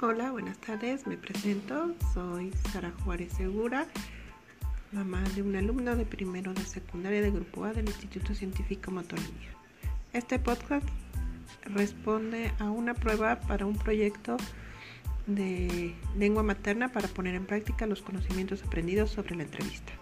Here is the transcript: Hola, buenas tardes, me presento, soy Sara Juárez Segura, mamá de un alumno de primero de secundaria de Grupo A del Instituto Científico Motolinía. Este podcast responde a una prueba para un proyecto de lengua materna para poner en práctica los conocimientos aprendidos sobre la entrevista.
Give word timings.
Hola, 0.00 0.30
buenas 0.30 0.56
tardes, 0.58 1.08
me 1.08 1.16
presento, 1.16 1.92
soy 2.14 2.52
Sara 2.72 2.92
Juárez 3.02 3.32
Segura, 3.32 3.84
mamá 4.92 5.20
de 5.34 5.42
un 5.42 5.56
alumno 5.56 5.96
de 5.96 6.06
primero 6.06 6.54
de 6.54 6.62
secundaria 6.62 7.20
de 7.20 7.32
Grupo 7.32 7.64
A 7.64 7.72
del 7.72 7.88
Instituto 7.88 8.32
Científico 8.32 8.92
Motolinía. 8.92 9.50
Este 10.12 10.38
podcast 10.38 10.86
responde 11.62 12.52
a 12.60 12.70
una 12.70 12.94
prueba 12.94 13.40
para 13.40 13.66
un 13.66 13.76
proyecto 13.76 14.36
de 15.26 15.96
lengua 16.16 16.44
materna 16.44 16.92
para 16.92 17.08
poner 17.08 17.34
en 17.34 17.46
práctica 17.46 17.88
los 17.88 18.00
conocimientos 18.00 18.62
aprendidos 18.62 19.10
sobre 19.10 19.34
la 19.34 19.42
entrevista. 19.42 19.92